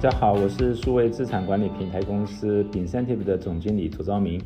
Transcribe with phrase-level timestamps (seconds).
[0.00, 4.40] 大家好，我是数位资产管理平台公司 Incentive 的总经理涂昭明。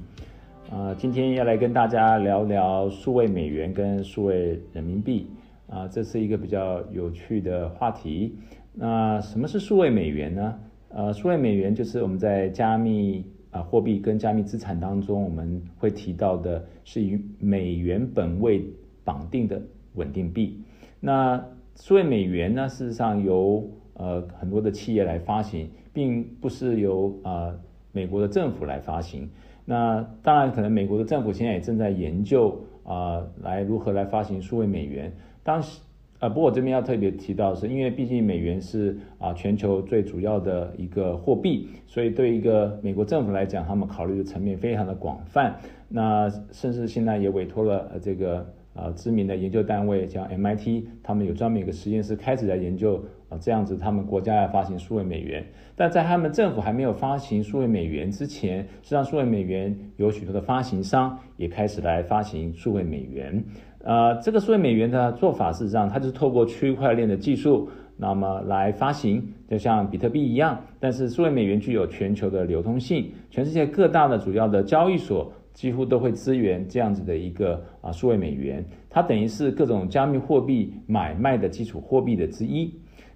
[0.71, 5.27] 啊，今天要来跟大家聊聊数位美元跟数位人民币。
[5.69, 8.35] 啊，这是一个比较有趣的话题。
[8.73, 10.59] 那什么是数位美元呢？
[10.89, 18.65] 呃，数位美元就是我们在加密啊货币跟加密资产当中，我们会提到的是以美元本位
[19.05, 19.61] 绑定的
[19.97, 20.63] 稳定币。
[20.99, 21.45] 那
[21.77, 23.69] 数位美元呢，事实上由
[24.03, 27.57] 呃，很多的企业来发行，并不是由呃
[27.93, 29.31] 美国的政府来发行。
[29.65, 35.13] 那当然，可能美国的政府现在也正在研究啊，来如何来发行数位美元。
[35.45, 35.81] 当时，
[36.19, 45.55] 呃，不过我这边要特别提到，是因为毕竟美元是啊全球最主要的一个货币，所以对一个美国政府来讲，他们考虑的层面非常的广泛。
[45.89, 48.45] 那甚至现在也委托了呃这个。
[48.75, 53.05] 啊，知名的研究单位叫 MIT，他们有专门一个实验室开始在研究
[53.41, 55.45] 这样子他们国家要发行数位美元。
[55.75, 63.43] 但在他们政府还没有发行数位美元之前，实际上数位美元有许多的发行商也开始来发行数位美元。
[63.85, 70.61] 呃，这个数位美元的做法事实上，它就是透过区块链的技术，那么来发行，就像比特币一样。
[70.79, 75.33] 但是数位美元具有全球的流通性，全世界各大的主要的交易所。
[75.53, 82.75] 几乎都会支援这样子的一个啊数位美元，它等于是各种加密货币买卖的基础货币的之一。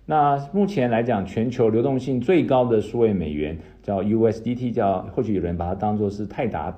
[0.08, 6.72] 那目前来讲，全球流动性最高的数位美元叫 USDT，叫或许有人把它当做是泰达，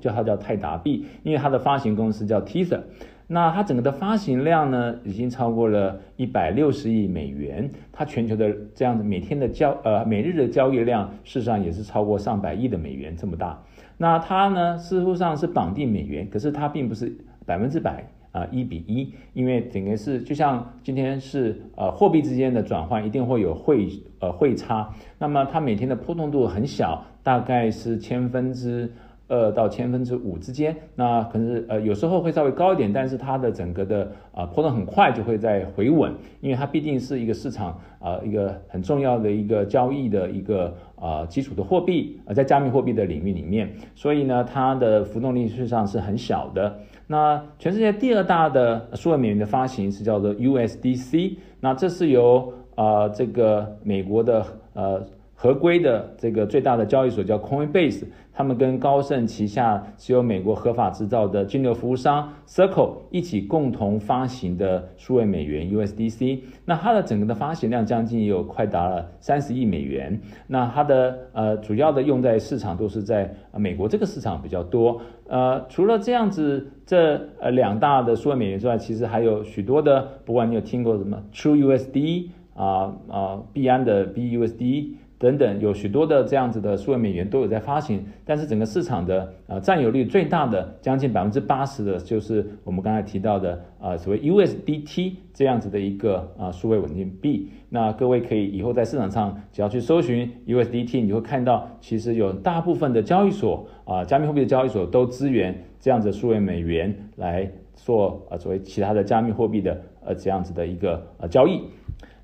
[0.00, 2.80] 叫它叫泰达币，因为它的发行公司叫 Tether。
[3.26, 7.70] 那它整个的发行量呢，已经超过了一百六十亿美元。
[7.92, 13.62] 它全球的这样子每天的交呃每日的交易量，事实上也是超过上百亿的美元这么大。
[13.98, 23.88] 那它呢，似乎上是绑定美元，可是它并不是百分之百啊一比一，因为整个是就像今天是呃货币之间的转换，一定会有汇
[24.20, 28.92] 呃汇差，那么它每天的波动度很小，大概是千分之。
[29.30, 46.76] 二到千分之五之间，那可能是呃有时候会稍微高一点，但是它的整个的啊波动很快就会在回稳，因为它毕竟是一个市场啊一个很重要的一个交易的一个啊基础的货币啊在加密货币的领域里面，所以呢它的浮动力实际上是很小的。
[47.06, 54.44] 那全世界第二大的数位美元的发行是叫做 USDC，那这是由啊这个美国的
[54.74, 55.00] 呃。
[55.42, 66.40] 合规的这个最大的交易所叫 Coinbase，他们跟高盛旗下只有美国合法制造的金流服务商 Circle 一起共同发行的数位美元 USDC。
[66.66, 70.20] 那它的整个的发行量将近有快达了三十亿美元。
[70.46, 75.00] 那它的呃主要的用在市场都是在美国这个市场比较多。
[75.26, 84.96] 呃，除了这样子这呃两大的数位美元之外，其实还有许多的，不管你有听过什么 TrueUSD 啊啊币安的 BUSD。
[85.20, 97.50] 等等，有许多的这样子的数位美元都有在发行，但是整个市场的呃占有率最大的，将近百分之八十的，就是我们刚才提到的啊所谓 USDT 这样子的一个啊数位稳定币。
[97.68, 111.60] 那各位可以以后在市场上只要去搜寻 USDT，你会看到其实有大部分的交易所啊加密货币的交易所都支援这样子数位美元来做啊作为其他的加密货币的呃这样子的一个呃交易。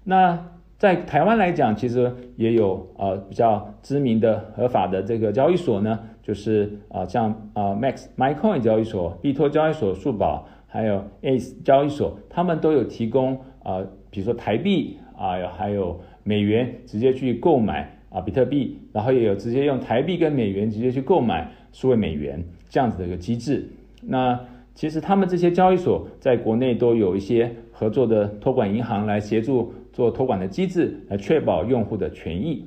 [0.02, 0.42] 那
[0.78, 23.66] 在台湾来讲，其实也有呃比较知名的合法的这个交易所呢，就是啊像啊 Max MyCoin 交易所、币托交易所、数宝，还有 Ace 交易所，他们都有提供啊，比如说台币啊，还有美元直接去购买啊比特币，然后也有直接用台币跟美元直接去购买数位美元这样子的一个机制。
[24.02, 24.38] 那
[24.76, 29.72] 其实他们这些交易所在国内都有一些合作的托管银行来协助。
[29.96, 32.62] 做托管的机制来确保用户的权益，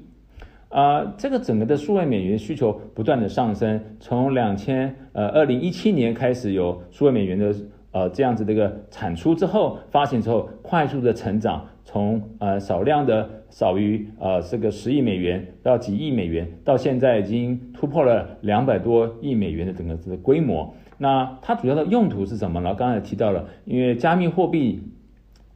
[0.70, 7.54] 啊，这个整个的数位美元需求不断的上升，从两千呃二零一七年开始有数位美元的
[7.92, 20.74] 呃这样子的一个产出之后，发行之后快速的成长，从呃少量的少于呃这个十亿美元到几亿美元，到现在已经突破了两百多亿美元的整个这个规模。
[20.98, 22.76] 那它主要的用途是什么呢？
[22.76, 24.82] 刚才提到了，因为加密货币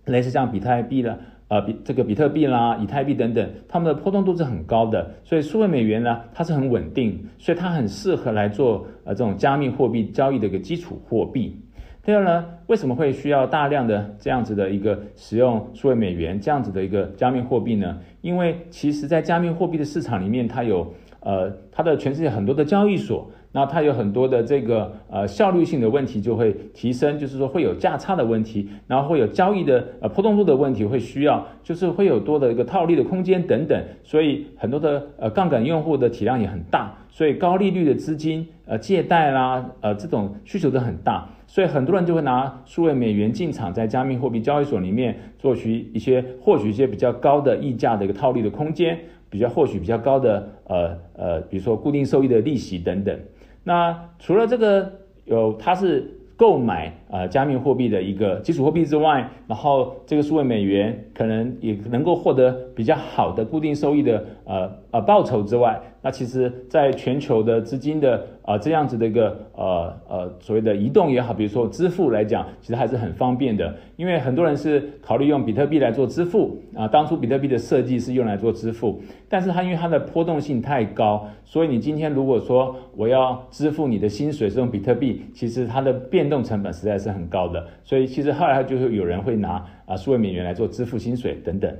[0.06, 1.18] 类似像比特币啦。
[1.50, 11.60] 呃，比这个比特币啦、以太币等等，它们的波动度是很高的，所以数位美元呢，它是很稳定，所以它很适合来做呃这种加密货币交易的一个基础货币。
[12.06, 17.98] 第二呢，为什么会需要大量的这样子的一个使用数位美元这样子的一个加密货币呢？
[18.20, 20.94] 因为其实在加密货币的市场里面，它有
[21.24, 23.30] 呃，它的全世界很多的交易所。
[23.56, 48.98] 那它有很多的这个呃效率性的问题就会提升，就是说会有价差的问题，然后会有交易的呃波动度的问题会需要，就是会有多的一个套利的空间等等，所以很多的呃杠杆用户的体量也很大，所以高利率的资金呃借贷啦呃这种需求都很大，所以很多人就会拿数位美元进场在加密货币交易所里面做取一些获取一些比较高的溢价的一个套利的空间，
[49.30, 53.20] 比较获取比较高的呃呃比如说固定收益的利息等等。
[53.64, 54.92] 那除了这个
[55.26, 65.80] 有，它是购买呃加密货币的一个基础货币之外，然后这个数位美元可能也能够获得比较好的固定收益的呃呃报酬之外。
[66.06, 73.74] 那其实，在全球的资金的啊这样子的一个呃呃所谓的移动也好，比如说支付来讲，其实还是很方便的。
[73.96, 87.68] 因为很多人是考虑用比特币来做支付啊，当初比特币的设计是用来做支付，但是它因为它的波动性太高，所以你今天如果说我要支付你的薪水是用比特币，其实它的变动成本实在是是很高的。
[87.84, 91.76] 所以其实后来就是有人会拿啊数位美元来做支付薪水等等，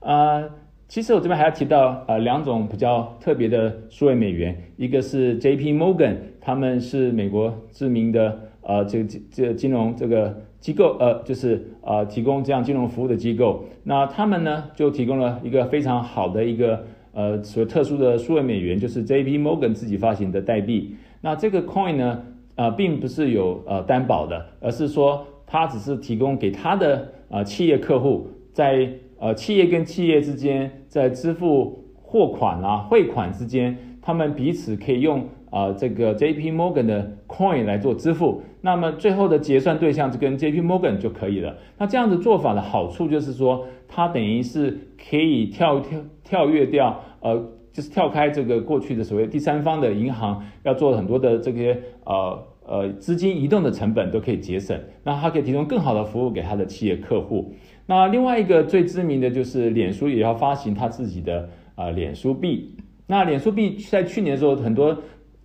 [0.00, 0.44] 啊。
[0.86, 5.72] 其实我这边还要提到呃两种比较特别的数位美元，一个是 J.P.
[5.72, 19.38] Morgan，他们是美国知名的呃这个这金融这个机构呃就是呃提供这样金融服务的机构，那他们呢就提供了一个非常好的一个呃所特殊的数位美元，就是 J.P.
[19.38, 20.94] Morgan 自己发行的代币。
[21.22, 22.22] 那这个 coin 呢
[22.56, 28.88] 呃并不是有呃担保的，而是说他只是提供给他的呃企业客户在。
[29.16, 36.52] 呃，企业跟企业之间在支付货款啊、汇款之间，他们彼此可以用啊这个 J.P.
[36.52, 40.60] Morgan 的 Coin 来做支付，那么最后的结算对象就跟 J.P.
[40.60, 41.56] Morgan 就可以了。
[41.78, 44.78] 那这样子做法的好处就是说，它等于是
[45.08, 47.42] 可以跳跳跳跃掉，呃，
[47.74, 51.76] 就是跳开这个过去的所谓第三方的银行要做很多的这些
[52.06, 57.52] 呃呃资金移动的成本都可以节省，那它可以提供更好的服务给它的企业客户。
[57.84, 62.76] 那另外一个最知名的就是脸书也要发行它自己的啊脸书币。
[63.08, 64.96] 那脸书币在去年的时候，很多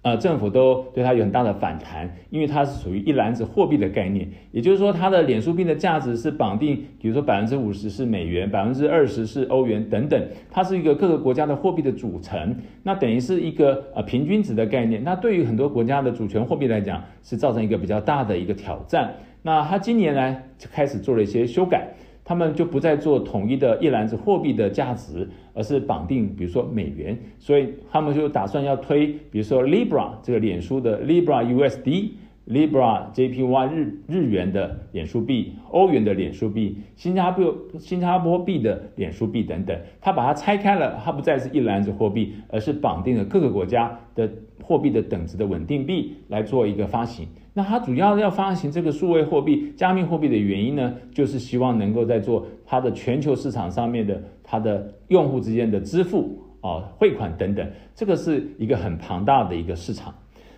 [0.10, 10.20] 呃政府都对它有很大的反弹，因为它是属于一篮子货币的概念，也就是说它的脸书币的价值是绑定，比如说百分之五十是美元，百分之二十是欧元等等，
[10.50, 15.04] 它是一个各个国家的货币的组成，那等于是一个呃平均值的概念。
[15.04, 19.14] 那对于很多国家的主权货币来讲，是造成一个比较大的一个挑战。
[19.44, 21.88] 那它今年呢就开始做了一些修改。
[22.30, 32.12] 他们就不再做统一的一篮子货币的价值，而是绑定，比如说美元，所以他们就打算要推，比如说 Libra 这个脸书的 Libra USD、
[32.48, 44.30] Libra JPY 日日元的脸书币、欧元的脸书币、新加坡新加坡币的脸书币等等，他把它拆开了，它不再是一篮子货币，而是绑定了各个国家的
[44.64, 47.28] 货币的等值的稳定币来做一个发行。
[47.54, 60.14] 那它主要要发行这个数位货币、加密货币的原因呢，就是希望能够在做它的全球市场上面的它的用户之间的支付啊、汇款等等，这个是一个很庞大的一个市场。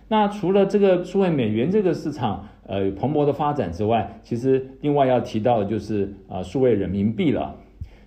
[0.08, 7.54] 那除了这个数位美元这个市场呃蓬勃的发展之外，其实另外要提到的就是啊数位人民币了。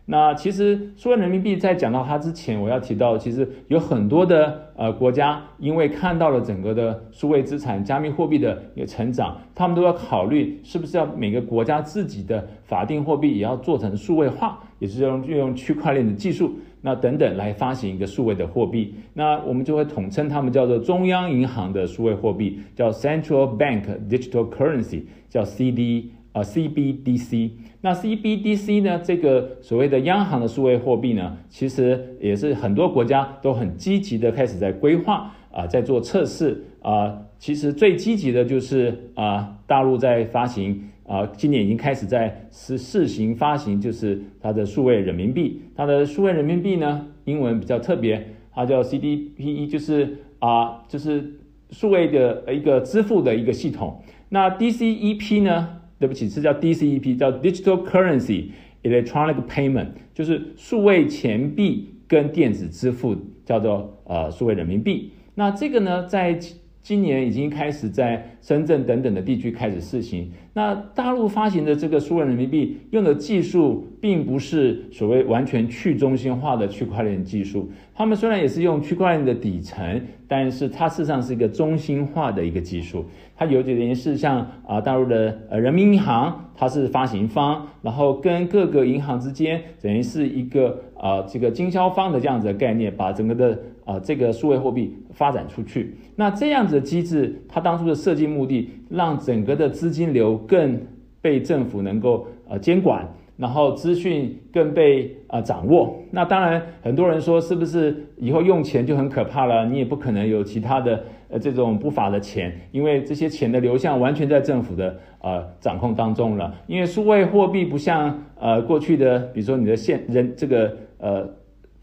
[0.08, 18.94] 那其实数位人民币在讲到它之前，我要提到，其实有很多的呃国家，因为看到了整个的数位资产、加密货币的一个成长，他们都要考虑是不是要每个国家自己的法定货币也要做成数位化，也是用运用区块链的技术，那等等来发行一个数位的货币。
[19.16, 26.12] 那我们就会统称他们叫做中央银行的数位货币，叫 Central Bank Digital Currency，叫 CD。
[26.36, 29.00] 啊，CBDC，那 CBDC 呢？
[29.00, 37.22] 这个所谓的央行的数位货币呢，其实也是很多国家都很积极的开始在规划啊，在做测试啊。
[37.40, 45.62] 其实最积极的就是啊，大陆在发行啊，今年已经开始在试试行发行，就是它的数位人民币。
[45.74, 51.40] 它的数位人民币呢，英文比较特别，它叫 CDP，就是啊，就是
[51.70, 54.02] 数位的一个支付的一个系统。
[54.28, 55.70] 那 DCEP 呢？
[55.98, 58.50] 对不起，是叫 DCEP，叫 Digital Currency
[58.84, 65.12] Electronic Payment，就是数位钱币跟电子支付，叫做呃数位人民币。
[65.36, 66.40] 那这个呢，在
[66.86, 70.30] 今年已经开始在深圳等等的地区开始试行。
[70.54, 77.68] 那大陆发行的这个数位人民币用的技术，并不是所谓完全去中心化的区块链技术。
[77.96, 83.04] 他们虽然也是用区块链的底层，但是它事实上是一个中心化的一个技术。
[83.36, 95.96] 它有点点是像啊大陆的呃人民银行，它是发行方，然后跟各个银行之间等于是一个啊这个经销方的这样子的概念，把整个的啊这个数位货币发展出去。
[96.18, 100.78] 那这样子的机制，它当初的设计目的，让整个的资金流更
[101.22, 103.08] 被政府能够呃监管。
[103.38, 109.66] 然后资讯更被呃掌握，那当然很多人说是不是以后用钱就很可怕了？
[109.66, 116.56] 你也不可能有其他的呃这种不法的钱，因为这些钱的流向完全在政府的呃掌控当中了。
[116.66, 121.30] 因为数位货币不像呃过去的，比如说你的现人这个呃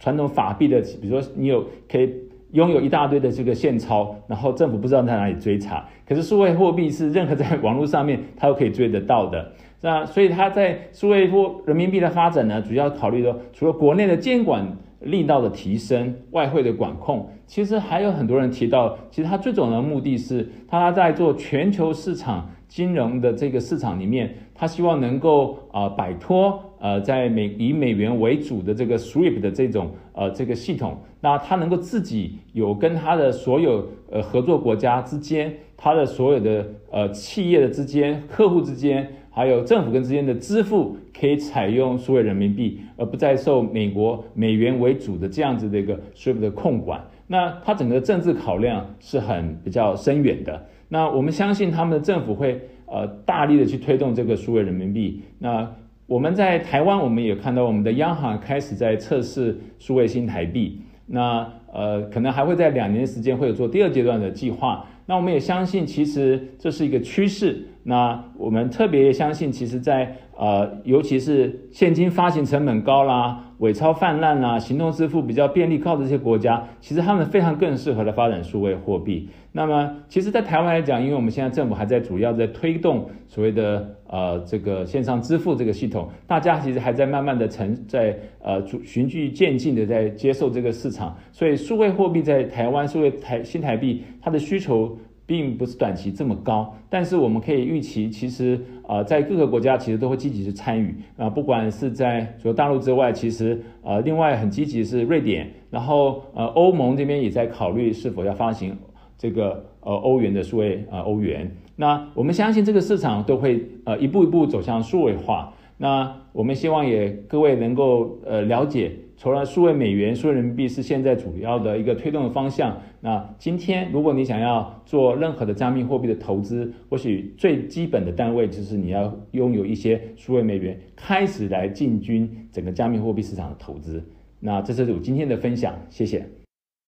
[0.02, 2.12] 传统法币的，比如说你有可以
[2.50, 5.86] 拥有一大堆的这个现钞，然后政府不知道在哪里追查。
[6.04, 9.52] 可是数位货币是任何在网络上面它都可以追得到的。
[9.80, 14.66] 那所以它在数位货人民币的发展呢，主要考虑的除了国内的监管
[14.98, 39.06] 力道的提升、外汇的管控，其实还有很多人提到，其实它最重要的目的是，它在做全球市场金融的这个市场里面，他希望能够啊摆脱呃在美以美元为主的这个 SWIFT 的这种呃这个系统，那他能够自己有跟他的所有呃合作国家之间，他的所有的呃企业的之间、客户之间。
[39.34, 47.02] 还有政府跟之间的支付可以采用数位人民币，而不再受美国美元为主的这样子的一个 SWIFT 的控管。
[47.26, 50.62] 那它整个政治考量是很比较深远的。
[50.92, 55.22] 那我们相信他们的政府会呃大力的去推动这个数位人民币。
[55.38, 55.66] 那
[56.06, 60.82] 我们在台湾，我们也看到我们的央行开始在测试数位新台币。
[61.06, 64.86] 那呃可能还会在两年时间会有做第二阶段的计划。
[65.06, 67.66] 那我们也相信，其实这是一个趋势。
[67.84, 79.28] 那我们特别相信，其实，在呃，尤其是现金发行成本高啦、伪钞泛滥啦、行动支付比较便利靠的这些国家，其实他们非常更适合的发展数位货币。
[79.50, 94.96] 那么，其实，在台湾来讲，因为我们现在政府还在主要在推动所谓的呃这个线上支付这个系统，大家其实还在慢慢的成在呃循序渐进的在接受这个市场，所以数位货币在台湾数位台新台币它的需求。
[95.32, 108.76] 并不是短期这么高，但是我们可以预期，其实呃，在各个国家其实都会积极去参与啊，不管是在除了大陆之外，其实呃，另外很积极是瑞典，然后呃，欧盟这边也在考虑是否要发行
[109.16, 111.50] 这个呃欧元的数位呃欧元。
[111.76, 115.54] 那我们相信这个市场都会呃一步一步走向数位化。
[115.78, 118.92] 那我们希望也各位能够呃了解。
[119.22, 122.76] 除了数位美元、数位人民币是现在主要的一个推动的方向。
[123.00, 134.04] 那今天，如果你想要做任何的加密货币的投资，或许最基本的单位就是你要拥有一些数位美元，开始来进军整个加密货币市场的投资。
[134.40, 136.41] 那这是我今天的分享，谢谢。